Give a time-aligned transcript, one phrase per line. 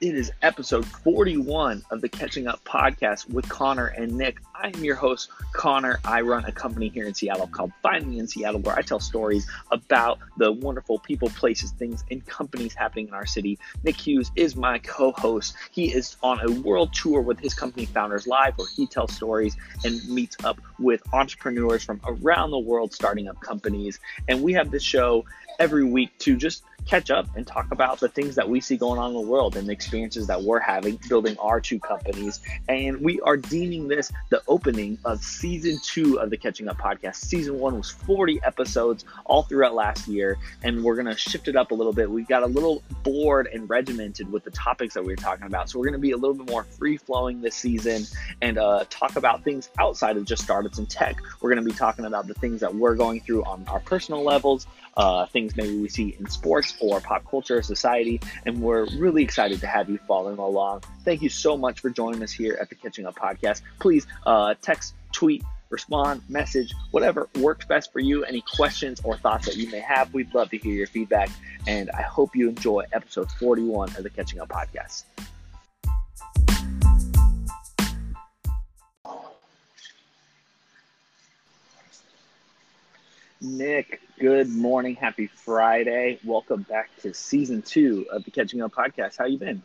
[0.00, 4.38] It is episode 41 of the Catching Up podcast with Connor and Nick.
[4.54, 6.00] I'm your host, Connor.
[6.06, 8.98] I run a company here in Seattle called Find Me in Seattle, where I tell
[8.98, 13.58] stories about the wonderful people, places, things, and companies happening in our city.
[13.84, 15.54] Nick Hughes is my co host.
[15.70, 19.58] He is on a world tour with his company, Founders Live, where he tells stories
[19.84, 24.00] and meets up with entrepreneurs from around the world starting up companies.
[24.28, 25.26] And we have this show
[25.58, 28.98] every week to just catch up and talk about the things that we see going
[28.98, 32.40] on in the world and the experiences that we're having building our two companies.
[32.68, 37.14] And we are deeming this the opening of season two of the Catching Up podcast.
[37.14, 41.54] Season one was 40 episodes all throughout last year, and we're going to shift it
[41.54, 42.10] up a little bit.
[42.10, 45.70] We got a little bored and regimented with the topics that we were talking about.
[45.70, 48.02] So we're going to be a little bit more free flowing this season
[48.42, 51.18] and uh, talk about things outside of just startups and tech.
[51.40, 54.24] We're going to be talking about the things that we're going through on our personal
[54.24, 59.22] levels, uh, things maybe we see in sports or pop culture, society, and we're really
[59.22, 60.82] excited to have you following along.
[61.04, 63.62] Thank you so much for joining us here at the Catching Up Podcast.
[63.78, 68.24] Please uh, text, tweet, respond, message, whatever works best for you.
[68.24, 71.30] Any questions or thoughts that you may have, we'd love to hear your feedback.
[71.66, 75.04] And I hope you enjoy episode 41 of the Catching Up Podcast.
[83.42, 84.96] Nick, good morning.
[84.96, 86.18] Happy Friday.
[86.22, 89.16] Welcome back to season two of the Catching Up podcast.
[89.16, 89.62] How you been?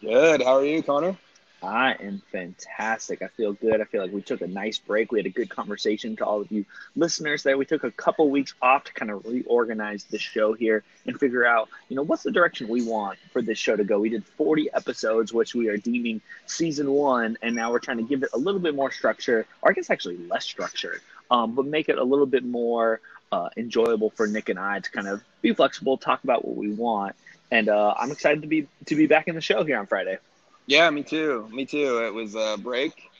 [0.00, 0.42] Good.
[0.42, 1.16] How are you, Connor?
[1.62, 3.22] I am fantastic.
[3.22, 3.80] I feel good.
[3.80, 5.12] I feel like we took a nice break.
[5.12, 6.64] We had a good conversation to all of you
[6.96, 7.56] listeners there.
[7.56, 11.46] We took a couple weeks off to kind of reorganize the show here and figure
[11.46, 14.00] out, you know, what's the direction we want for this show to go.
[14.00, 18.02] We did 40 episodes, which we are deeming season one, and now we're trying to
[18.04, 21.66] give it a little bit more structure, or I guess actually less structure um, but
[21.66, 23.00] make it a little bit more
[23.32, 26.72] uh, enjoyable for Nick and I to kind of be flexible, talk about what we
[26.72, 27.16] want,
[27.50, 30.18] and uh, I'm excited to be to be back in the show here on Friday.
[30.66, 31.48] Yeah, me too.
[31.52, 32.04] Me too.
[32.04, 33.10] It was a break,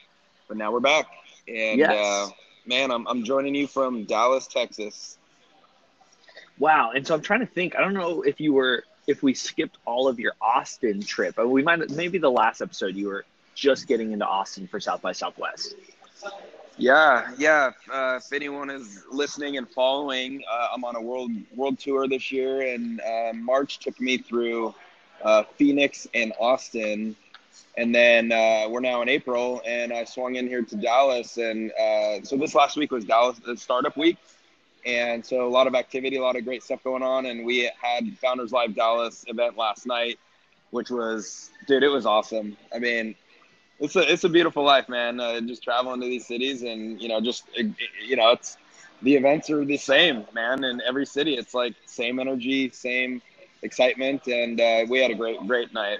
[0.48, 1.06] but now we're back,
[1.48, 1.90] and yes.
[1.90, 2.28] uh,
[2.66, 5.18] man, I'm I'm joining you from Dallas, Texas.
[6.58, 7.76] Wow, and so I'm trying to think.
[7.76, 11.38] I don't know if you were if we skipped all of your Austin trip.
[11.38, 15.12] We might maybe the last episode you were just getting into Austin for South by
[15.12, 15.74] Southwest.
[16.78, 17.70] Yeah, yeah.
[17.90, 22.30] Uh, if anyone is listening and following, uh, I'm on a world world tour this
[22.30, 24.74] year, and uh, March took me through
[25.24, 27.16] uh, Phoenix and Austin,
[27.78, 31.72] and then uh, we're now in April, and I swung in here to Dallas, and
[31.72, 34.18] uh, so this last week was Dallas Startup Week,
[34.84, 37.70] and so a lot of activity, a lot of great stuff going on, and we
[37.80, 40.18] had Founders Live Dallas event last night,
[40.72, 42.54] which was dude, it was awesome.
[42.74, 43.14] I mean
[43.78, 45.20] it's a it's a beautiful life, man.
[45.20, 48.56] Uh, just traveling to these cities, and you know, just you know, it's
[49.02, 50.64] the events are the same, man.
[50.64, 53.20] In every city, it's like same energy, same
[53.62, 55.98] excitement, and uh, we had a great great night.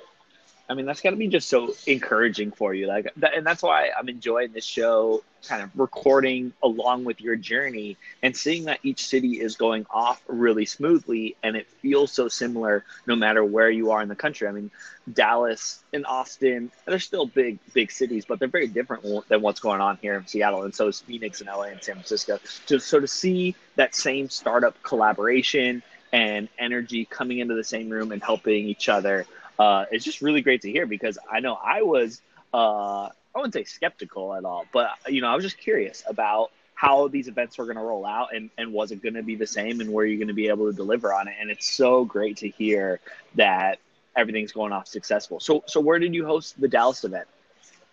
[0.68, 2.86] I mean, that's got to be just so encouraging for you.
[2.88, 7.36] Like, that, and that's why I'm enjoying this show, kind of recording along with your
[7.36, 12.26] journey and seeing that each city is going off really smoothly and it feels so
[12.26, 14.48] similar no matter where you are in the country.
[14.48, 14.72] I mean,
[15.12, 19.80] Dallas and Austin, they're still big, big cities, but they're very different than what's going
[19.80, 20.64] on here in Seattle.
[20.64, 22.40] And so is Phoenix and LA and San Francisco.
[22.66, 28.10] Just so to see that same startup collaboration and energy coming into the same room
[28.10, 29.26] and helping each other
[29.58, 32.20] uh, it's just really great to hear because I know I was,
[32.52, 36.50] uh, I wouldn't say skeptical at all, but you know, I was just curious about
[36.74, 39.34] how these events were going to roll out and, and was it going to be
[39.34, 41.34] the same and were you going to be able to deliver on it?
[41.40, 43.00] And it's so great to hear
[43.34, 43.78] that
[44.14, 45.40] everything's going off successful.
[45.40, 47.26] So, so where did you host the Dallas event?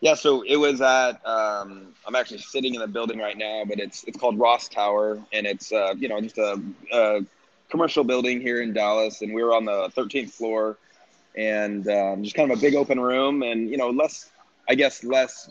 [0.03, 1.25] Yeah, so it was at.
[1.25, 5.23] Um, I'm actually sitting in the building right now, but it's it's called Ross Tower,
[5.31, 7.21] and it's uh, you know just a, a
[7.69, 10.77] commercial building here in Dallas, and we were on the 13th floor
[11.35, 14.31] and um, just kind of a big open room and you know less
[14.69, 15.49] i guess less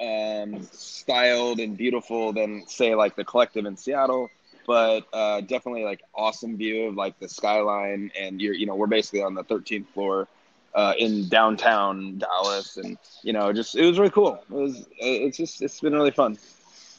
[0.00, 4.28] um, styled and beautiful than say like the collective in seattle
[4.66, 8.86] but uh, definitely like awesome view of like the skyline and you're you know we're
[8.86, 10.28] basically on the 13th floor
[10.74, 14.34] uh, in downtown dallas and you know just it was really cool.
[14.50, 16.38] It was it's just it's been really fun.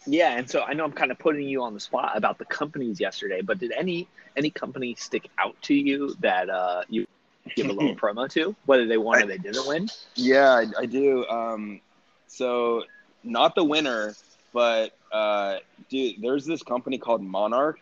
[0.05, 2.45] Yeah, and so I know I'm kind of putting you on the spot about the
[2.45, 7.05] companies yesterday, but did any any company stick out to you that uh, you
[7.55, 9.89] give a little promo to, whether they won or they didn't win?
[10.15, 11.25] Yeah, I, I do.
[11.27, 11.81] Um,
[12.27, 12.83] so
[13.23, 14.15] not the winner,
[14.53, 15.57] but uh,
[15.89, 17.75] dude, there's this company called Monarc.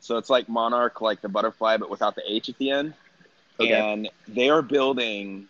[0.00, 2.94] So it's like Monarch, like the butterfly, but without the H at the end.
[3.60, 3.72] Okay.
[3.72, 5.46] And they are building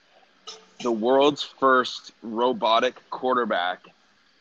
[0.82, 3.81] the world's first robotic quarterback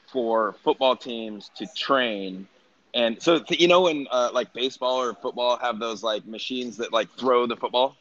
[0.08, 2.48] for football teams to train.
[2.94, 6.92] And so, you know, when uh, like baseball or football have those like machines that
[6.92, 7.96] like throw the football,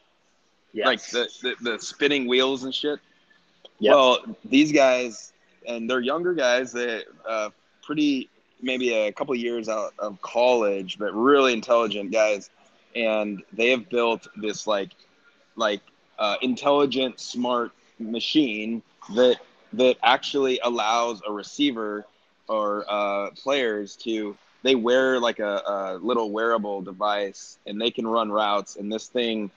[0.73, 0.85] Yes.
[0.85, 2.99] like the, the, the spinning wheels and shit.
[3.79, 3.95] Yep.
[3.95, 5.33] Well, these guys,
[5.67, 6.71] and they're younger guys.
[6.71, 7.49] They uh,
[7.81, 8.29] pretty
[8.61, 12.49] maybe a couple years out of college, but really intelligent guys,
[12.95, 14.91] and they have built this like
[15.55, 15.81] like
[16.19, 18.81] uh, intelligent, smart machine
[19.15, 19.37] that
[19.73, 22.05] that actually allows a receiver
[22.47, 28.05] or uh, players to they wear like a, a, little wearable device and they can
[28.05, 29.49] run routes and this thing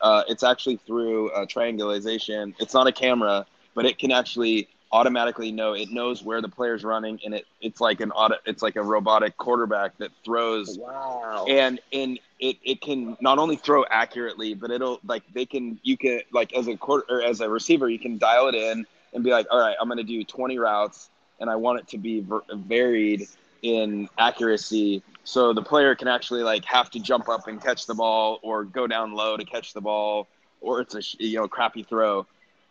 [0.00, 2.54] uh, it's actually through triangulation.
[2.58, 3.46] It's not a camera
[3.78, 7.80] but it can actually automatically know it knows where the player's running and it it's
[7.80, 10.76] like an auto it's like a robotic quarterback that throws.
[10.76, 11.46] Wow.
[11.48, 15.96] And and it, it can not only throw accurately but it'll like they can you
[15.96, 18.84] can like as a quarter or as a receiver you can dial it in
[19.14, 21.86] and be like all right i'm going to do 20 routes and i want it
[21.86, 23.28] to be ver- varied
[23.62, 27.94] in accuracy so the player can actually like have to jump up and catch the
[27.94, 30.26] ball or go down low to catch the ball
[30.60, 32.26] or it's a you know crappy throw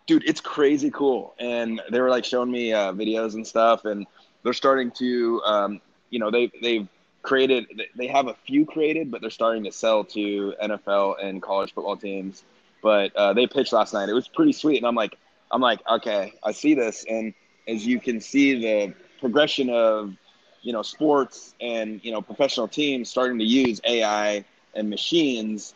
[0.07, 1.35] dude, it's crazy cool.
[1.37, 4.07] And they were like showing me uh, videos and stuff, and
[4.43, 6.87] they're starting to, um, you know, they they've
[7.21, 7.65] created,
[7.95, 11.97] they have a few created, but they're starting to sell to NFL and college football
[11.97, 12.43] teams.
[12.81, 14.09] But uh, they pitched last night.
[14.09, 15.17] It was pretty sweet, and I'm like,
[15.51, 17.33] I'm like, okay, I see this, and
[17.67, 20.13] as you can see, the progression of
[20.61, 24.43] you know sports and you know professional teams starting to use AI
[24.75, 25.73] and machines,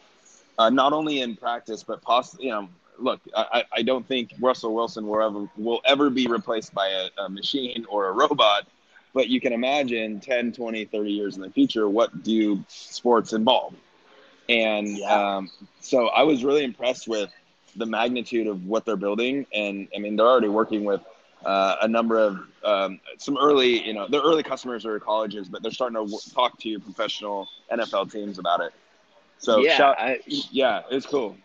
[0.57, 2.69] uh, not only in practice but possibly you know
[3.01, 7.23] look, I, I don't think Russell Wilson will ever will ever be replaced by a,
[7.23, 8.67] a, machine or a robot.
[9.13, 13.73] But you can imagine 10, 20, 30 years in the future, what do sports involve?
[14.47, 15.35] And yeah.
[15.35, 15.51] um,
[15.81, 17.29] so I was really impressed with
[17.75, 19.45] the magnitude of what they're building.
[19.53, 21.01] And I mean, they're already working with
[21.45, 25.63] uh, a number of um, some early, you know, their early customers are colleges, but
[25.63, 28.73] they're starting to w- talk to professional NFL teams about it.
[29.39, 31.35] So yeah, shout, I, yeah, it's cool.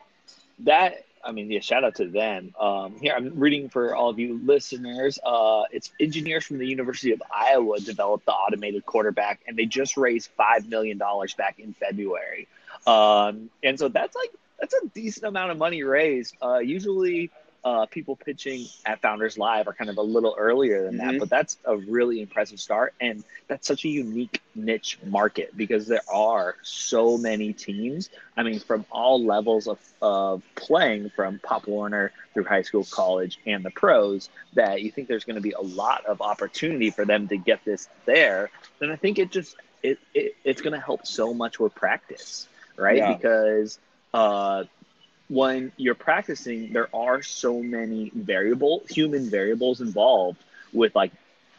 [0.60, 2.54] That I mean, yeah, shout out to them.
[2.58, 5.18] Um, here, I'm reading for all of you listeners.
[5.24, 9.96] Uh, it's engineers from the University of Iowa developed the automated quarterback, and they just
[9.96, 12.46] raised five million dollars back in February.
[12.86, 16.36] Um, and so that's like that's a decent amount of money raised.
[16.40, 17.30] Uh, usually,
[17.66, 21.10] uh, people pitching at Founders Live are kind of a little earlier than mm-hmm.
[21.10, 22.94] that, but that's a really impressive start.
[23.00, 28.08] And that's such a unique niche market because there are so many teams.
[28.36, 33.40] I mean, from all levels of, of playing, from Pop Warner through high school, college,
[33.46, 37.04] and the pros, that you think there's going to be a lot of opportunity for
[37.04, 38.48] them to get this there.
[38.78, 42.46] Then I think it just it, it it's going to help so much with practice,
[42.76, 42.98] right?
[42.98, 43.14] Yeah.
[43.14, 43.80] Because
[44.14, 44.64] uh,
[45.28, 50.38] when you're practicing, there are so many variable human variables involved
[50.72, 51.12] with like,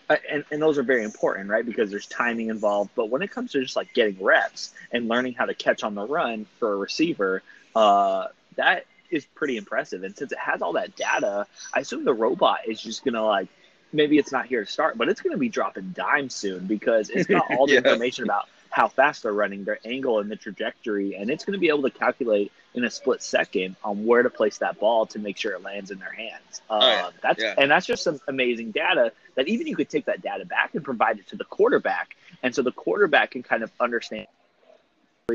[0.09, 1.65] and, and those are very important, right?
[1.65, 2.91] Because there's timing involved.
[2.95, 5.95] But when it comes to just like getting reps and learning how to catch on
[5.95, 7.43] the run for a receiver,
[7.75, 10.03] uh, that is pretty impressive.
[10.03, 13.49] And since it has all that data, I assume the robot is just gonna like
[13.91, 17.27] maybe it's not here to start, but it's gonna be dropping dimes soon because it's
[17.27, 17.79] got all the yeah.
[17.79, 21.59] information about how fast they're running, their angle and the trajectory, and it's going to
[21.59, 25.17] be able to calculate in a split second on where to place that ball to
[25.17, 26.61] make sure it lands in their hands.
[26.69, 27.09] Uh, oh, yeah.
[27.21, 27.55] That's yeah.
[27.57, 30.83] and that's just some amazing data that even you could take that data back and
[30.83, 34.27] provide it to the quarterback, and so the quarterback can kind of understand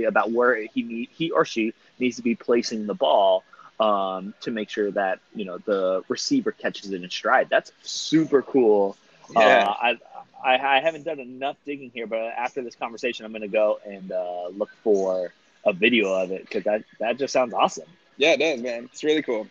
[0.06, 3.45] about where he need, he or she needs to be placing the ball
[3.81, 7.49] um, to make sure that you know the receiver catches it in stride.
[7.50, 8.97] That's super cool.
[9.35, 9.40] Yeah.
[9.40, 9.99] Uh, I,
[10.45, 13.81] I, I haven't done enough digging here, but after this conversation, I'm going to go
[13.85, 15.33] and uh, look for
[15.64, 17.88] a video of it because that that just sounds awesome.
[18.16, 18.85] Yeah, it does, man.
[18.92, 19.47] It's really cool.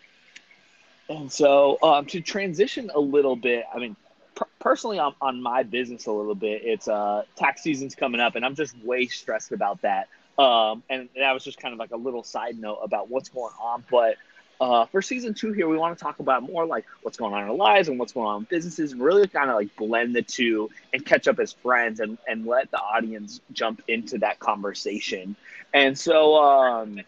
[1.08, 3.96] And so, um, to transition a little bit, I mean,
[4.34, 8.36] per- personally, on, on my business a little bit, it's uh, tax season's coming up,
[8.36, 10.08] and I'm just way stressed about that.
[10.38, 13.52] Um, and that was just kind of like a little side note about what's going
[13.60, 13.84] on.
[13.90, 14.16] But
[14.62, 17.42] uh, for season two here, we want to talk about more like what's going on
[17.42, 20.14] in our lives and what's going on in businesses and really kind of like blend
[20.14, 24.38] the two and catch up as friends and, and let the audience jump into that
[24.38, 25.34] conversation.
[25.74, 27.00] And so, um,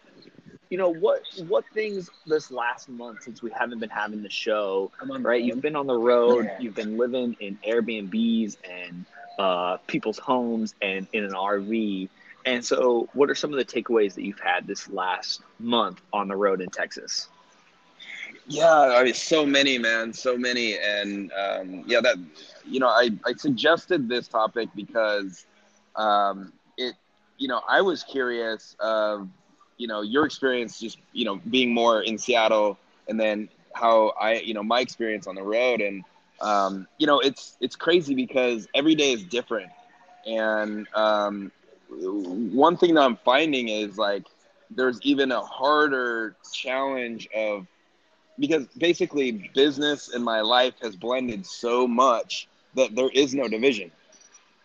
[0.69, 4.91] you know, what what things this last month since we haven't been having the show,
[5.07, 5.41] right?
[5.41, 9.05] You've been on the road, you've been living in Airbnbs and
[9.39, 12.09] uh, people's homes and in an RV.
[12.45, 16.27] And so, what are some of the takeaways that you've had this last month on
[16.27, 17.29] the road in Texas?
[18.47, 22.17] Yeah, I mean, so many, man, so many, and um, yeah, that
[22.65, 25.45] you know, I I suggested this topic because
[25.95, 26.93] um, it,
[27.37, 29.27] you know, I was curious of
[29.77, 34.35] you know your experience, just you know, being more in Seattle, and then how I,
[34.35, 36.03] you know, my experience on the road, and
[36.39, 39.71] um, you know, it's it's crazy because every day is different,
[40.27, 41.51] and um,
[41.89, 44.25] one thing that I'm finding is like
[44.69, 47.67] there's even a harder challenge of
[48.39, 53.91] because basically business and my life has blended so much that there is no division.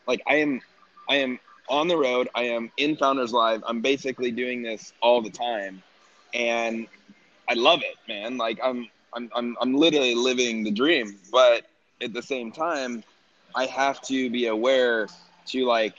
[0.07, 0.61] Like I am,
[1.09, 2.29] I am on the road.
[2.35, 3.63] I am in Founders Live.
[3.67, 5.83] I'm basically doing this all the time,
[6.35, 6.87] and
[7.49, 8.37] I love it, man.
[8.37, 11.17] Like I'm, I'm, I'm, I'm literally living the dream.
[11.31, 11.65] But
[12.03, 13.05] at the same time,
[13.55, 15.09] I have to be aware
[15.47, 15.95] to like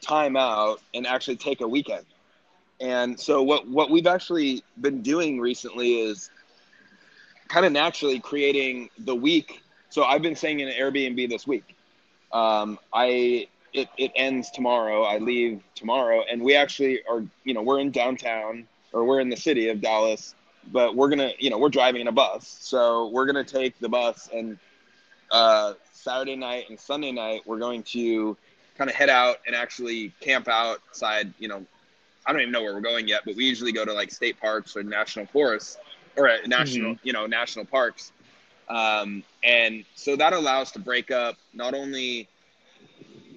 [0.00, 2.04] time out and actually take a weekend.
[2.80, 6.30] And so what what we've actually been doing recently is
[7.48, 9.62] kind of naturally creating the week.
[9.88, 11.76] So I've been staying in an Airbnb this week.
[12.32, 15.02] Um, I it, it ends tomorrow.
[15.02, 19.28] I leave tomorrow, and we actually are you know we're in downtown or we're in
[19.28, 20.34] the city of Dallas,
[20.72, 23.88] but we're gonna you know we're driving in a bus, so we're gonna take the
[23.88, 24.58] bus and
[25.30, 28.36] uh, Saturday night and Sunday night we're going to
[28.76, 31.32] kind of head out and actually camp outside.
[31.38, 31.64] You know,
[32.26, 34.40] I don't even know where we're going yet, but we usually go to like state
[34.40, 35.78] parks or national forests
[36.16, 37.06] or at national, mm-hmm.
[37.06, 38.12] you know, national parks.
[38.68, 42.28] Um, and so that allows to break up not only,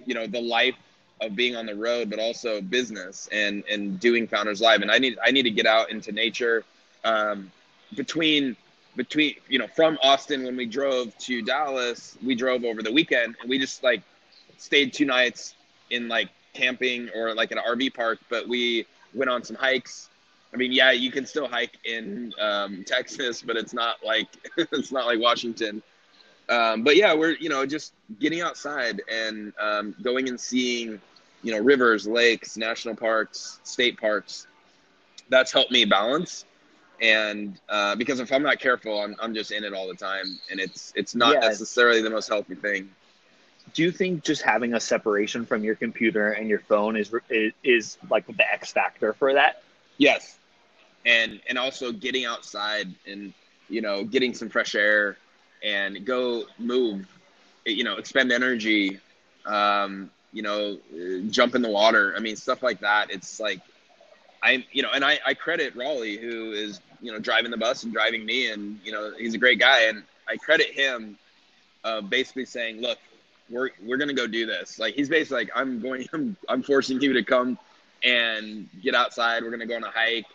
[0.06, 0.76] you know, the life
[1.22, 4.82] of being on the road, but also business and, and doing founders live.
[4.82, 6.64] And I need, I need to get out into nature,
[7.04, 7.52] um,
[7.96, 8.56] between,
[8.96, 13.36] between, you know, from Austin, when we drove to Dallas, we drove over the weekend
[13.42, 14.02] and we just like
[14.58, 15.56] stayed two nights
[15.90, 20.10] in like camping or like an RV park, but we went on some hikes.
[20.54, 24.28] I mean, yeah, you can still hike in um, Texas, but it's not like
[24.58, 25.82] it's not like Washington.
[26.50, 31.00] Um, but yeah, we're you know just getting outside and um, going and seeing
[31.44, 34.48] you know rivers, lakes, national parks, state parks.
[35.30, 36.46] That's helped me balance,
[37.00, 40.40] and uh, because if I'm not careful, I'm I'm just in it all the time,
[40.50, 41.48] and it's it's not yeah.
[41.48, 42.90] necessarily the most healthy thing
[43.74, 47.54] do you think just having a separation from your computer and your phone is is,
[47.64, 49.62] is like the X factor for that?
[49.98, 50.39] Yes,
[51.06, 53.34] and and also getting outside and
[53.70, 55.18] you know getting some fresh air
[55.64, 57.06] and go move,
[57.66, 59.00] you know, expend energy,
[59.46, 60.78] um, you know,
[61.30, 62.14] jump in the water.
[62.16, 63.12] I mean, stuff like that.
[63.12, 63.60] It's like
[64.42, 67.84] I, you know, and I, I credit Raleigh who is you know driving the bus
[67.84, 71.18] and driving me, and you know he's a great guy, and I credit him
[71.84, 72.98] uh, basically saying, look,
[73.50, 74.80] we're we're gonna go do this.
[74.80, 77.58] Like he's basically like, I'm going, I'm I'm forcing you to come
[78.04, 79.44] and get outside.
[79.44, 80.26] We're gonna go on a hike.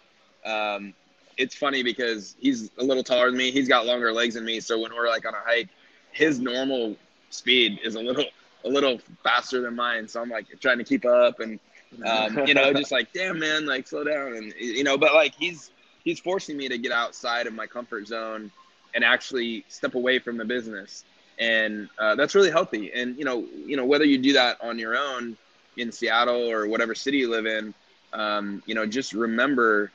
[0.44, 0.94] Um,
[1.36, 3.50] it's funny because he's a little taller than me.
[3.50, 4.60] He's got longer legs than me.
[4.60, 5.68] So when we're like on a hike,
[6.12, 6.96] his normal
[7.30, 8.24] speed is a little
[8.64, 10.08] a little faster than mine.
[10.08, 11.58] So I'm like trying to keep up and
[12.06, 15.34] um, you know, just like damn man, like slow down and you know, but like
[15.34, 15.70] he's
[16.04, 18.50] he's forcing me to get outside of my comfort zone
[18.94, 21.04] and actually step away from the business
[21.38, 22.92] and uh, that's really healthy.
[22.92, 25.36] And you know, you know whether you do that on your own
[25.76, 27.74] in Seattle or whatever city you live in,
[28.12, 29.90] um, you know, just remember.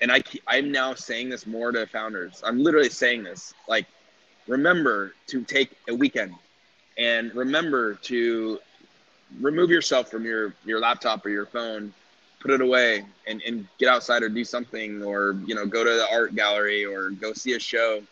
[0.00, 2.42] And I I'm now saying this more to founders.
[2.44, 3.86] I'm literally saying this like,
[4.46, 6.34] remember to take a weekend,
[6.98, 8.58] and remember to
[9.40, 11.92] remove yourself from your your laptop or your phone
[12.40, 15.90] put it away and, and get outside or do something or you know go to
[15.90, 18.02] the art gallery or go see a show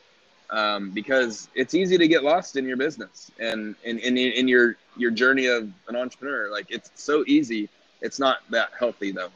[0.50, 4.76] um, because it's easy to get lost in your business and in, in, in your
[4.96, 6.50] your journey of an entrepreneur.
[6.50, 7.68] Like it's so easy.
[8.00, 9.30] It's not that healthy though.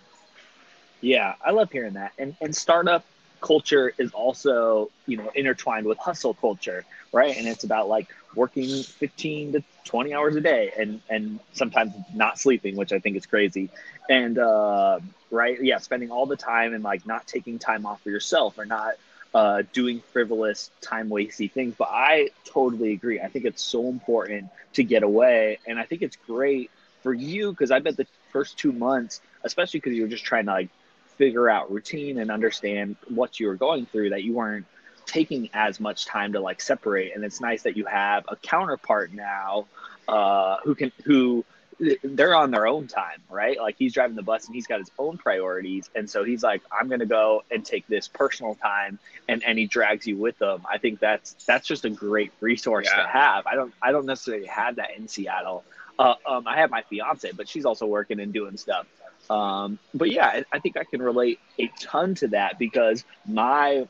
[1.00, 2.12] Yeah, I love hearing that.
[2.18, 3.04] And and startup
[3.40, 7.36] culture is also you know intertwined with hustle culture, right?
[7.36, 12.38] And it's about like working 15 to 20 hours a day and and sometimes not
[12.38, 13.70] sleeping which i think is crazy
[14.10, 14.98] and uh,
[15.30, 18.64] right yeah spending all the time and like not taking time off for yourself or
[18.66, 18.94] not
[19.34, 21.74] uh, doing frivolous, time wasty things.
[21.76, 23.20] But I totally agree.
[23.20, 26.70] I think it's so important to get away, and I think it's great
[27.02, 30.46] for you because I bet the first two months, especially because you were just trying
[30.46, 30.70] to like
[31.16, 34.66] figure out routine and understand what you were going through, that you weren't
[35.06, 37.12] taking as much time to like separate.
[37.14, 39.66] And it's nice that you have a counterpart now
[40.08, 41.44] uh, who can who
[41.78, 43.58] they're on their own time, right?
[43.58, 45.90] Like he's driving the bus and he's got his own priorities.
[45.94, 49.58] And so he's like, I'm going to go and take this personal time and, and
[49.58, 53.02] he drags you with them I think that's, that's just a great resource yeah.
[53.02, 53.46] to have.
[53.46, 55.64] I don't, I don't necessarily have that in Seattle.
[55.98, 58.86] Uh, um, I have my fiance, but she's also working and doing stuff.
[59.30, 63.88] Um, but yeah, I, I think I can relate a ton to that because my,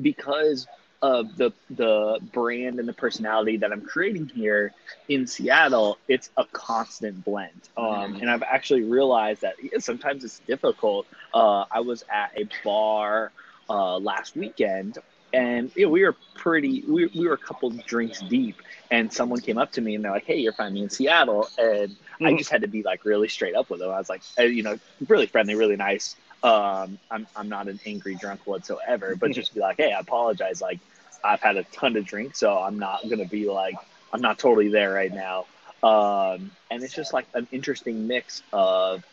[0.00, 0.66] because
[1.02, 4.72] of the the brand and the personality that I'm creating here
[5.06, 7.68] in Seattle, it's a constant blend.
[7.76, 11.06] Um, and I've actually realized that yeah, sometimes it's difficult.
[11.34, 13.32] Uh, I was at a bar
[13.68, 14.96] uh, last weekend,
[15.34, 16.84] and you know, we were pretty.
[16.86, 18.56] We, we were a couple drinks deep,
[18.90, 21.48] and someone came up to me and they're like, "Hey, you're finding me in Seattle,"
[21.58, 22.26] and mm-hmm.
[22.26, 23.90] I just had to be like really straight up with them.
[23.90, 26.16] I was like, you know, really friendly, really nice.
[26.42, 30.60] Um, I'm I'm not an angry drunk whatsoever, but just be like, hey, I apologize.
[30.60, 30.78] Like
[31.24, 33.76] I've had a ton of drinks, so I'm not gonna be like
[34.12, 35.46] I'm not totally there right now.
[35.82, 39.04] Um, and it's just like an interesting mix of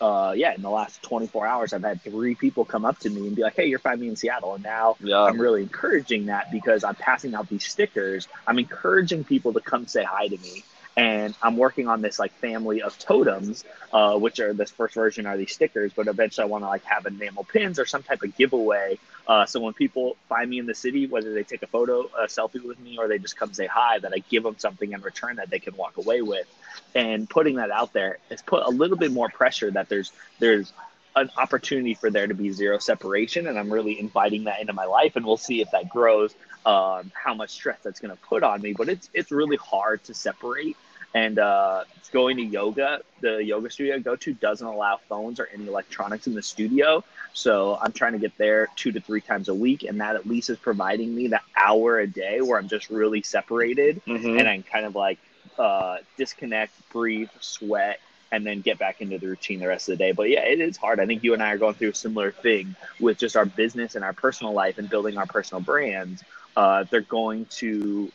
[0.00, 3.26] uh, yeah, in the last 24 hours, I've had three people come up to me
[3.26, 5.24] and be like, "Hey, you're finding me in Seattle," and now Yeah.
[5.24, 8.26] I'm really encouraging that because I'm passing out these stickers.
[8.46, 10.64] I'm encouraging people to come say hi to me,
[10.96, 15.26] and I'm working on this like family of totems, uh, which are this first version
[15.26, 18.22] are these stickers, but eventually I want to like have enamel pins or some type
[18.22, 18.98] of giveaway.
[19.26, 22.26] Uh, so when people find me in the city, whether they take a photo, a
[22.26, 25.00] selfie with me, or they just come say hi, that I give them something in
[25.02, 26.46] return that they can walk away with
[26.94, 30.72] and putting that out there has put a little bit more pressure that there's there's
[31.16, 33.46] an opportunity for there to be zero separation.
[33.48, 36.34] And i'm really inviting that into my life and we'll see if that grows
[36.66, 38.74] um, how much stress that's going to put on me.
[38.74, 40.76] But it's it's really hard to separate.
[41.12, 45.48] And uh, going to yoga the yoga studio i go to doesn't allow phones or
[45.54, 47.04] any electronics in the studio.
[47.32, 50.26] So i'm trying to get there two to three times a week and that at
[50.26, 54.02] least is providing me that hour a day where i'm just really separated.
[54.06, 54.38] Mhm.
[54.40, 55.18] and i'm kind of like
[55.60, 58.00] uh, disconnect, breathe, sweat,
[58.32, 60.12] and then get back into the routine the rest of the day.
[60.12, 61.00] But yeah, it is hard.
[61.00, 63.94] I think you and I are going through a similar thing with just our business
[63.94, 66.24] and our personal life and building our personal brands.
[66.56, 68.10] Uh, they're going to,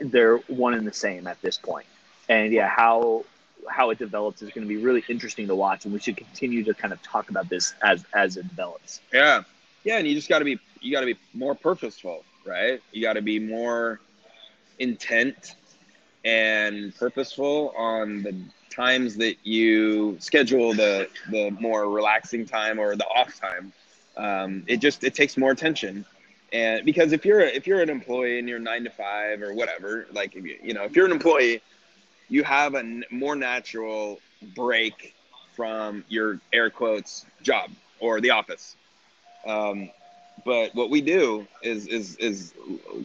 [0.00, 1.86] they're one and the same at this point.
[2.28, 3.24] And yeah, how
[3.68, 6.62] how it develops is going to be really interesting to watch, and we should continue
[6.64, 9.00] to kind of talk about this as as it develops.
[9.12, 9.42] Yeah,
[9.84, 12.80] yeah, and you just got to be you got to be more purposeful, right?
[12.92, 14.00] You got to be more
[14.78, 15.54] intent
[16.26, 18.34] and purposeful on the
[18.68, 23.72] times that you schedule the the more relaxing time or the off time.
[24.16, 26.04] Um, it just it takes more attention,
[26.52, 29.54] and because if you're a, if you're an employee and you're nine to five or
[29.54, 31.62] whatever, like you, you know if you're an employee,
[32.28, 34.18] you have a n- more natural
[34.54, 35.14] break
[35.54, 38.76] from your air quotes job or the office.
[39.46, 39.90] Um,
[40.44, 42.52] but what we do is is is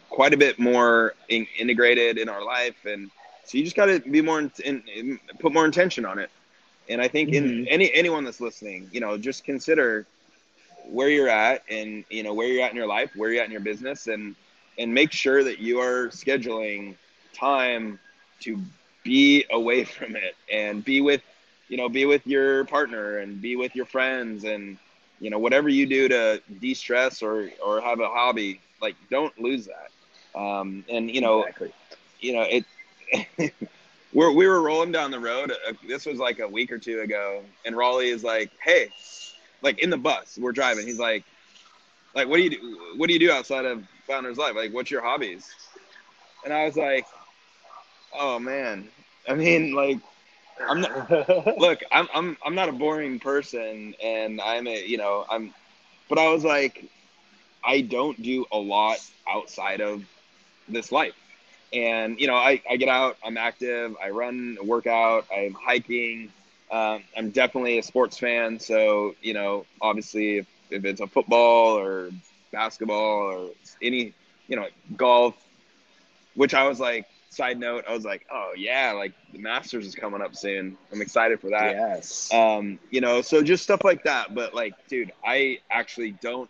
[0.10, 3.10] quite a bit more in, integrated in our life, and
[3.44, 6.30] so you just got to be more in, in, in- put more intention on it.
[6.90, 7.68] And I think in Mhm.
[7.68, 10.08] any anyone that's listening, you know, just consider
[10.90, 13.46] where you're at, and you know where you're at in your life, where you're at
[13.46, 14.36] in your business, and
[14.78, 16.96] and make sure that you are scheduling
[17.34, 18.00] time
[18.42, 18.58] to
[19.04, 21.22] be away from it and be with
[21.68, 24.78] you know be with your partner and be with your friends and
[25.20, 29.68] you know whatever you do to de-stress or or have a hobby like don't lose
[29.68, 31.72] that um and you know exactly.
[32.20, 32.66] you know it
[34.14, 37.02] we're, we were rolling down the road uh, this was like a week or two
[37.02, 38.90] ago and raleigh is like hey
[39.62, 41.24] like in the bus we're driving he's like
[42.16, 44.56] like what do you do what do you do outside of Founders Live?
[44.56, 45.50] Like what's your hobbies?
[46.44, 47.06] And i was like
[48.14, 48.88] oh man.
[49.28, 50.00] I mean like
[50.68, 51.10] i'm not
[51.58, 55.54] look i'm i'm i'm not a boring person and i'm a you know i'm
[56.10, 56.86] but i was like
[57.64, 58.98] i don't do a lot
[59.28, 60.04] outside of
[60.68, 61.16] this life
[61.74, 66.32] and you know i, I get out i'm active i run work out i'm hiking.
[66.72, 68.60] Um, i'm definitely a sports fan.
[68.60, 72.10] So you know obviously if, if it's a football or
[72.52, 73.50] basketball or
[73.82, 74.14] any
[74.48, 75.36] you know golf
[76.36, 79.96] which i was like side note i was like oh yeah like the masters is
[79.96, 80.78] coming up soon.
[80.92, 81.76] I'm excited for that.
[81.76, 82.34] Yes.
[82.34, 84.36] um you know so just stuff like that.
[84.36, 86.50] But like dude i actually don't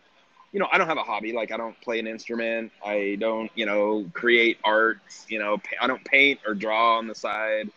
[0.52, 1.34] you know i don't have a hobby.
[1.34, 2.72] Like i don't play an instrument.
[2.86, 7.16] I don't you know create art you know i don't paint or draw on the
[7.16, 7.70] side.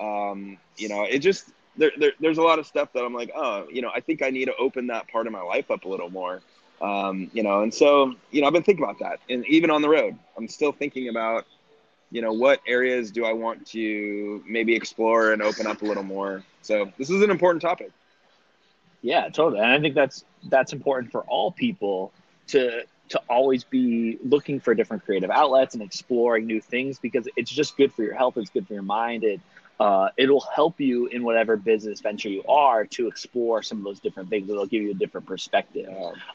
[0.00, 3.30] Um you know it just there, there there's a lot of stuff that i'm like
[3.34, 5.84] oh you know i think i need to open that part of my life up
[5.84, 6.40] a little more.
[6.80, 9.20] Um you know and so you know i've been thinking about that.
[9.28, 11.46] And even on the road i'm still thinking about
[12.10, 16.02] you know what areas do i want to maybe explore and open up a little
[16.02, 16.42] more.
[16.62, 17.90] So this is an important topic.
[19.02, 19.60] Yeah, totally.
[19.60, 22.12] And I think that's that's important for all people
[22.48, 27.50] to to always be looking for different creative outlets and exploring new things because it's
[27.50, 28.36] just good for your health.
[28.36, 29.24] It's good for your mind.
[29.24, 29.40] It
[29.80, 34.00] uh, it'll help you in whatever business venture you are to explore some of those
[34.00, 34.50] different things.
[34.50, 35.88] It'll give you a different perspective.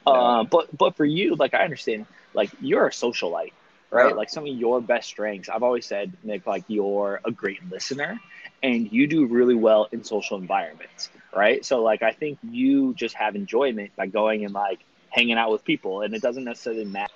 [0.08, 3.52] Uh, but but for you, like I understand, like you're a socialite,
[3.92, 4.10] right?
[4.10, 4.16] Yeah.
[4.16, 5.50] Like some of your best strengths.
[5.50, 8.20] I've always said, Nick, like you're a great listener,
[8.62, 11.66] and you do really well in social environments, right?
[11.66, 14.80] So like I think you just have enjoyment by going and like
[15.14, 17.14] hanging out with people, and it doesn't necessarily matter.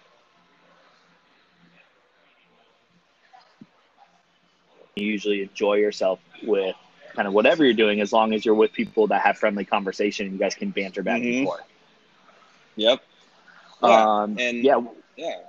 [4.95, 6.75] You usually enjoy yourself with
[7.15, 10.27] kind of whatever you're doing, as long as you're with people that have friendly conversation
[10.27, 11.37] and you guys can banter back Mhm.
[11.39, 11.61] and forth.
[12.75, 13.01] yep
[13.81, 14.79] Yeah, um, and- yeah,
[15.15, 15.39] yeah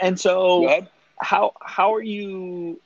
[0.00, 0.62] and so
[1.16, 2.78] how how are you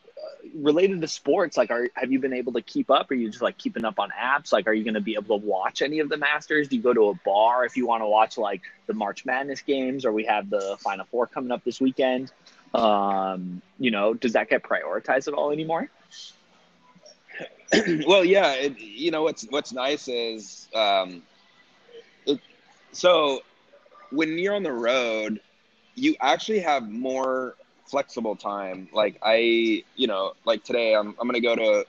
[0.54, 3.10] related to sports, like, are have you been able to keep up?
[3.10, 4.52] Are you just like keeping up on apps?
[4.52, 6.68] Like, are you going to be able to watch any of the Masters?
[6.68, 9.62] Do you go to a bar if you want to watch like the March Madness
[9.62, 12.32] games, or we have the Final Four coming up this weekend?
[12.74, 15.88] Um, you know, does that get prioritized at all anymore?
[18.06, 18.52] well, yeah.
[18.54, 21.22] It, you know what's what's nice is um,
[22.26, 22.40] it,
[22.92, 23.40] so
[24.10, 25.40] when you're on the road,
[25.94, 28.88] you actually have more flexible time.
[28.92, 31.86] Like I, you know, like today, I'm I'm gonna go to.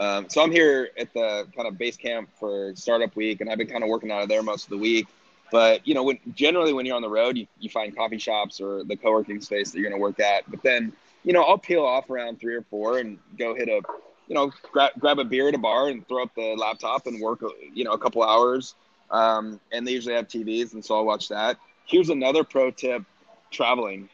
[0.00, 3.58] Um, so I'm here at the kind of base camp for startup week, and I've
[3.58, 5.08] been kind of working out of there most of the week.
[5.50, 8.60] But you know, when generally when you're on the road, you, you find coffee shops
[8.60, 10.48] or the co-working space that you're going to work at.
[10.50, 10.92] But then,
[11.24, 13.80] you know, I'll peel off around three or four and go hit a,
[14.28, 17.20] you know, grab grab a beer at a bar and throw up the laptop and
[17.20, 18.74] work, you know, a couple hours.
[19.10, 21.56] Um, and they usually have TVs, and so I'll watch that.
[21.86, 23.04] Here's another pro tip:
[23.50, 24.10] traveling,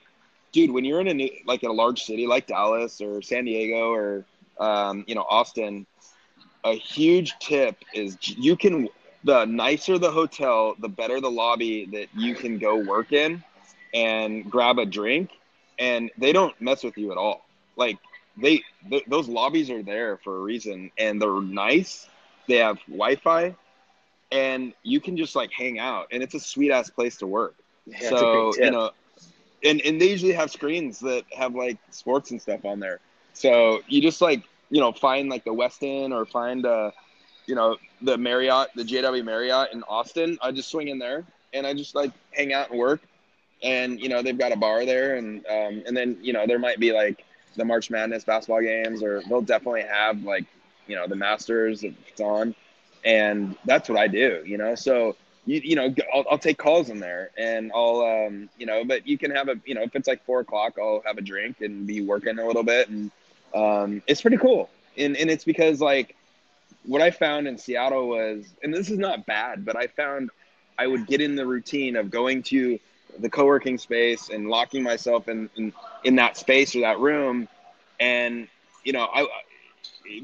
[0.55, 0.73] dude.
[0.73, 4.25] When you're in a like in a large city like Dallas or San Diego or
[4.59, 5.87] um, you know Austin,
[6.65, 8.89] a huge tip is you can
[9.25, 13.43] the nicer the hotel, the better the lobby that you can go work in
[13.95, 15.31] and grab a drink.
[15.79, 17.45] And they don't mess with you at all.
[17.77, 17.99] Like
[18.41, 22.09] they, th- those lobbies are there for a reason, and they're nice.
[22.49, 23.55] They have Wi-Fi,
[24.31, 27.55] and you can just like hang out, and it's a sweet ass place to work.
[27.87, 28.91] Yeah, so you know,
[29.65, 33.01] and and they usually have screens that have like sports and stuff on there.
[33.33, 36.91] So you just like you know find like the Westin or find uh
[37.47, 40.39] you know the Marriott, the JW Marriott in Austin.
[40.43, 43.01] I just swing in there and I just like hang out and work.
[43.63, 46.59] And you know they've got a bar there, and um, and then you know there
[46.59, 47.25] might be like
[47.57, 50.45] the March Madness basketball games, or they'll definitely have like
[50.87, 52.55] you know the Masters if it's on,
[53.05, 54.43] and that's what I do.
[54.45, 58.49] You know, so you you know I'll, I'll take calls in there, and I'll um,
[58.59, 61.03] you know, but you can have a you know if it's like four o'clock, I'll
[61.07, 63.11] have a drink and be working a little bit, and
[63.55, 64.71] um, it's pretty cool.
[64.97, 66.17] And and it's because like
[66.85, 70.31] what I found in Seattle was, and this is not bad, but I found
[70.79, 72.79] I would get in the routine of going to
[73.19, 75.73] the co-working space and locking myself in, in,
[76.05, 77.49] in that space or that room.
[78.01, 78.49] And,
[78.83, 79.27] you know, I,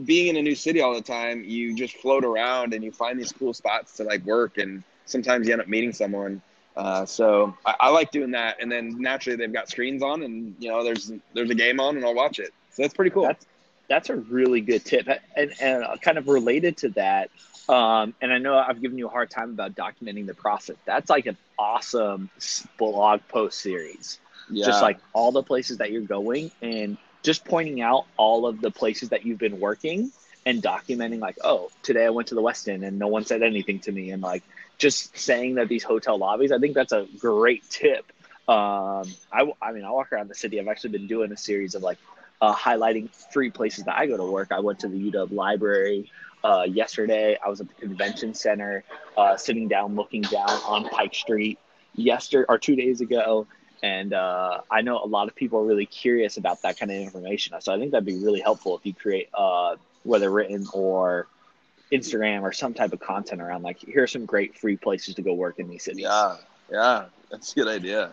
[0.04, 3.18] being in a new city all the time, you just float around and you find
[3.18, 4.58] these cool spots to like work.
[4.58, 6.40] And sometimes you end up meeting someone.
[6.76, 8.58] Uh, so I, I like doing that.
[8.60, 11.96] And then naturally they've got screens on and, you know, there's, there's a game on
[11.96, 12.52] and I'll watch it.
[12.70, 13.24] So that's pretty cool.
[13.24, 13.46] That's,
[13.88, 17.28] that's a really good tip, and, and kind of related to that.
[17.68, 20.76] Um, and I know I've given you a hard time about documenting the process.
[20.84, 22.30] That's like an awesome
[22.78, 24.20] blog post series.
[24.48, 24.66] Yeah.
[24.66, 28.70] Just like all the places that you're going and just pointing out all of the
[28.70, 30.12] places that you've been working
[30.46, 33.80] and documenting like, oh, today I went to the Westin and no one said anything
[33.80, 34.10] to me.
[34.10, 34.42] And like
[34.80, 38.10] just saying that these hotel lobbies, I think that's a great tip.
[38.48, 40.58] Um, I, I mean, I walk around the city.
[40.58, 41.98] I've actually been doing a series of like
[42.40, 44.50] uh, highlighting three places that I go to work.
[44.50, 46.10] I went to the UW library
[46.42, 47.36] uh, yesterday.
[47.44, 48.82] I was at the convention center,
[49.16, 51.58] uh, sitting down, looking down on Pike Street
[51.94, 53.46] yesterday or two days ago.
[53.82, 56.96] And uh, I know a lot of people are really curious about that kind of
[56.96, 57.54] information.
[57.60, 61.28] So I think that'd be really helpful if you create, uh, whether written or
[61.92, 65.22] Instagram or some type of content around like, here are some great free places to
[65.22, 66.02] go work in these cities.
[66.02, 66.36] Yeah,
[66.70, 68.12] yeah, that's a good idea.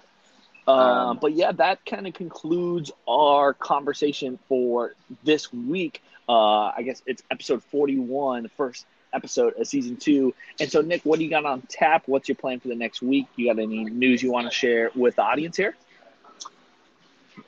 [0.67, 6.01] Um, um, but yeah, that kind of concludes our conversation for this week.
[6.27, 10.33] Uh, I guess it's episode 41, the first episode of season two.
[10.59, 12.03] And so, Nick, what do you got on tap?
[12.07, 13.27] What's your plan for the next week?
[13.37, 15.75] You got any news you want to share with the audience here?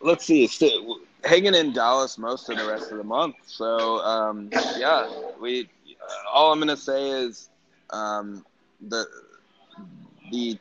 [0.02, 0.48] Let's see.
[0.48, 3.36] Still hanging in Dallas most of the rest of the month.
[3.46, 5.10] So, um, yeah,
[5.42, 5.70] we.
[6.32, 7.50] All I'm gonna say is
[7.90, 8.46] um,
[8.88, 9.06] the
[10.32, 10.58] the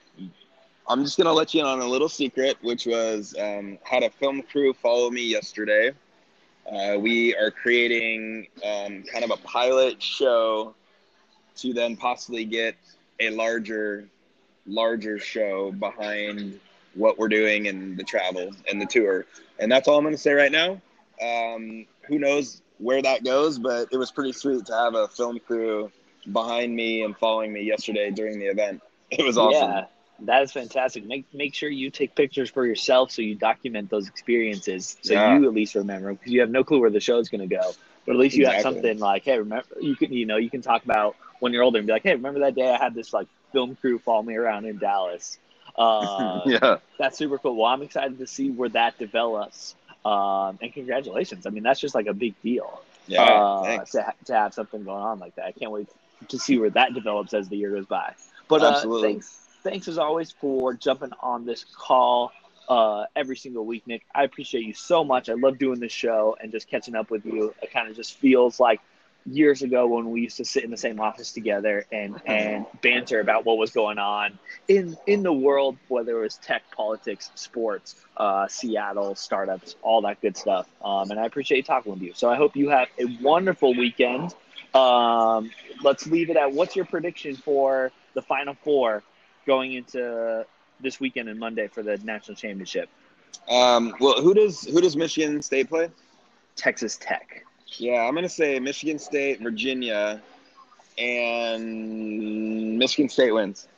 [0.88, 4.10] I'm just gonna let you in on a little secret, which was um, had a
[4.10, 5.92] film crew follow me yesterday.
[6.70, 10.74] Uh, we are creating um, kind of a pilot show
[11.56, 12.76] to then possibly get
[13.20, 14.06] a larger,
[14.66, 16.60] larger show behind
[16.94, 19.24] what we're doing and the travel and the tour.
[19.58, 20.80] And that's all I'm going to say right now.
[21.22, 25.38] Um, who knows where that goes, but it was pretty sweet to have a film
[25.40, 25.90] crew
[26.30, 28.82] behind me and following me yesterday during the event.
[29.10, 29.70] It was awesome.
[29.70, 29.84] Yeah.
[30.20, 31.06] That is fantastic.
[31.06, 35.38] Make make sure you take pictures for yourself so you document those experiences so yeah.
[35.38, 37.56] you at least remember because you have no clue where the show is going to
[37.56, 37.72] go.
[38.04, 38.64] But at least you exactly.
[38.64, 41.62] have something like, hey, remember you can you know you can talk about when you're
[41.62, 44.22] older and be like, hey, remember that day I had this like film crew follow
[44.22, 45.38] me around in Dallas.
[45.78, 47.54] Uh, yeah, that's super cool.
[47.54, 49.76] Well, I'm excited to see where that develops.
[50.04, 51.46] Um, and congratulations.
[51.46, 52.80] I mean, that's just like a big deal.
[53.06, 55.46] Yeah, uh, to, to have something going on like that.
[55.46, 55.88] I can't wait
[56.28, 58.14] to see where that develops as the year goes by.
[58.48, 62.32] But uh, thanks thanks as always for jumping on this call.
[62.68, 64.02] uh, every single week, Nick.
[64.14, 65.28] I appreciate you so much.
[65.30, 67.54] I love doing this show and just catching up with you.
[67.62, 68.80] It kind of just feels like
[69.30, 73.20] years ago when we used to sit in the same office together and and banter
[73.20, 74.38] about what was going on
[74.68, 80.20] in in the world, whether it was tech, politics, sports, uh, Seattle startups, all that
[80.20, 80.68] good stuff.
[80.84, 82.12] Um, and I appreciate talking with you.
[82.14, 84.34] So I hope you have a wonderful weekend.
[84.74, 85.50] Um,
[85.82, 89.02] let's leave it at what's your prediction for the Final Four
[89.46, 90.44] going into
[90.80, 92.88] this weekend and Monday for the national championship?
[93.48, 95.90] Um, well, who does who does Michigan State play?
[96.56, 97.44] Texas Tech.
[97.76, 100.20] Yeah, I'm gonna say Michigan State, Virginia,
[100.96, 103.68] and Michigan State wins.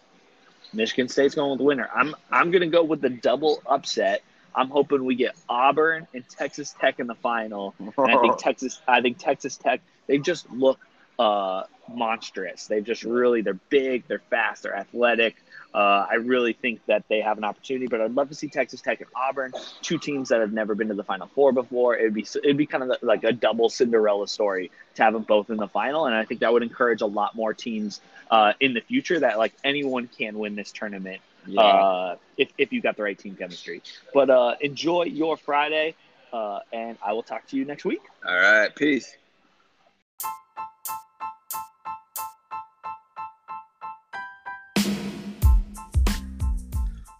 [0.72, 1.88] Michigan State's going with the winner.
[1.94, 4.22] I'm I'm gonna go with the double upset.
[4.55, 7.74] I'm hoping we get Auburn and Texas Tech in the final.
[7.79, 10.79] And I think Texas I think Texas Tech they just look
[11.18, 12.66] uh, monstrous.
[12.66, 15.37] They've just really they're big, they're fast, they're athletic.
[15.72, 18.80] Uh, I really think that they have an opportunity, but I'd love to see Texas
[18.80, 19.52] Tech and Auburn,
[19.83, 21.96] two teams that have never been to the Final Four before.
[21.96, 25.48] It'd be it'd be kind of like a double Cinderella story to have them both
[25.48, 28.74] in the final, and I think that would encourage a lot more teams uh, in
[28.74, 31.61] the future that like anyone can win this tournament yeah.
[31.61, 33.83] uh, if if you got the right team chemistry.
[34.12, 35.94] But uh, enjoy your Friday,
[36.33, 38.02] uh, and I will talk to you next week.
[38.26, 39.16] All right, peace.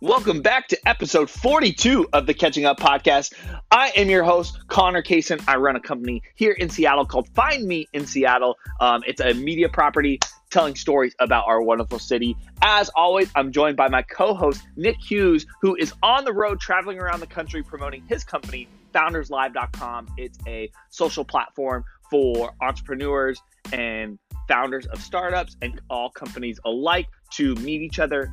[0.03, 3.35] Welcome back to episode 42 of the Catching Up Podcast.
[3.71, 5.45] I am your host, Connor Kaysen.
[5.47, 8.57] I run a company here in Seattle called Find Me in Seattle.
[8.81, 12.35] Um, it's a media property telling stories about our wonderful city.
[12.63, 16.61] As always, I'm joined by my co host, Nick Hughes, who is on the road
[16.61, 20.07] traveling around the country promoting his company, founderslive.com.
[20.17, 27.55] It's a social platform for entrepreneurs and founders of startups and all companies alike to
[27.57, 28.33] meet each other,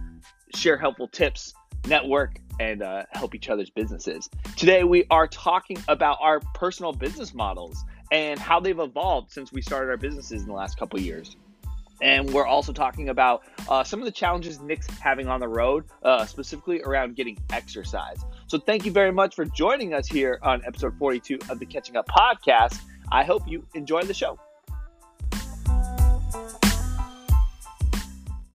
[0.55, 1.53] share helpful tips,
[1.85, 4.29] network, and uh, help each other's businesses.
[4.55, 9.61] Today, we are talking about our personal business models and how they've evolved since we
[9.61, 11.35] started our businesses in the last couple years.
[12.01, 15.85] And we're also talking about uh, some of the challenges Nick's having on the road,
[16.03, 18.23] uh, specifically around getting exercise.
[18.47, 21.97] So, thank you very much for joining us here on episode 42 of the Catching
[21.97, 22.79] Up podcast.
[23.11, 24.39] I hope you enjoy the show.